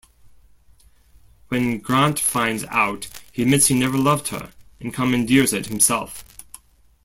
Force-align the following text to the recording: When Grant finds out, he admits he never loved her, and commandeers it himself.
When 1.49 1.77
Grant 1.77 2.19
finds 2.19 2.63
out, 2.69 3.07
he 3.31 3.43
admits 3.43 3.67
he 3.67 3.75
never 3.77 3.99
loved 3.99 4.29
her, 4.29 4.51
and 4.79 4.91
commandeers 4.91 5.53
it 5.53 5.67
himself. 5.67 6.25